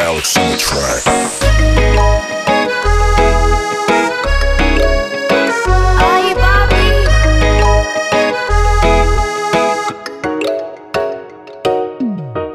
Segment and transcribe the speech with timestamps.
[0.00, 1.02] Alex on the track.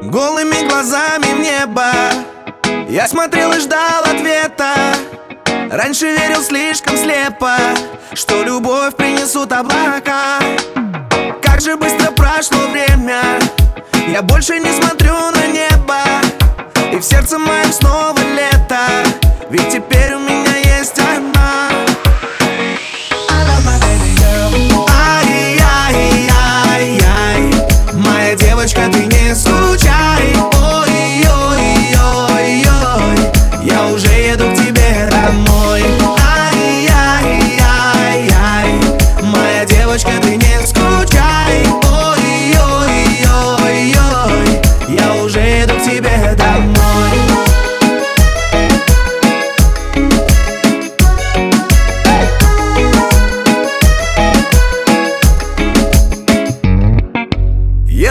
[0.02, 1.92] Голыми глазами в небо.
[2.88, 4.74] Я смотрел и ждал ответа.
[5.70, 7.56] Раньше верил слишком слепо
[8.14, 10.40] Что любовь принесут облака.
[11.42, 13.22] Как же быстро прошло время.
[14.08, 14.95] Я больше не смотрю
[17.80, 18.86] снова лето.
[19.50, 20.35] Ведь теперь у меня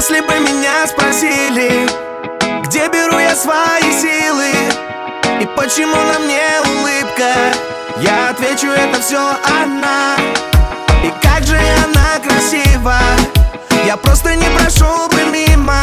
[0.08, 1.90] Если бы меня спросили,
[2.62, 4.52] где беру я свои силы
[5.42, 7.34] И почему на мне улыбка
[7.98, 10.16] Я отвечу, это все она
[11.04, 13.00] И как же она красива
[13.84, 15.82] Я просто не прошел бы мимо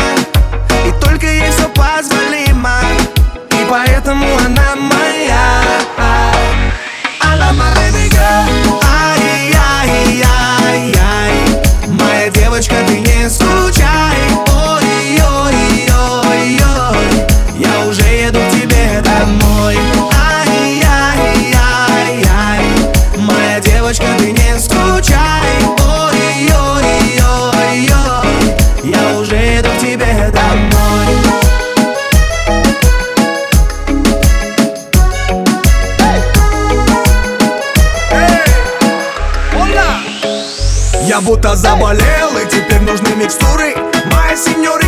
[0.86, 2.78] И только ей все позволимо.
[3.50, 5.51] И поэтому она моя
[17.92, 19.76] уже еду к тебе домой.
[20.48, 21.52] Ай-яй-яй-яй
[23.18, 25.18] Моя девочка, ты не скучай.
[26.08, 26.72] Ой-ой-ой-ой
[28.82, 31.06] Я уже еду к тебе домой.
[41.02, 43.76] Я будто заболел и теперь нужны микстуры.
[44.10, 44.81] Моя сеньорита